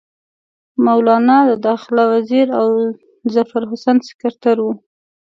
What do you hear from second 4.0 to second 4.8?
سکرټر وو.